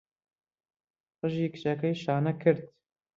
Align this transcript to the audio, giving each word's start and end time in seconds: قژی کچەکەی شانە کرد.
قژی 1.19 1.45
کچەکەی 1.53 1.95
شانە 2.03 2.33
کرد. 2.41 2.61